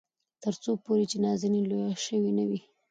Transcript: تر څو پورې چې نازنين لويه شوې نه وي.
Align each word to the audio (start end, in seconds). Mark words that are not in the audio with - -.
تر 0.43 0.53
څو 0.63 0.71
پورې 0.83 1.05
چې 1.11 1.17
نازنين 1.25 1.65
لويه 1.71 1.93
شوې 2.05 2.31
نه 2.37 2.43
وي. 2.49 2.59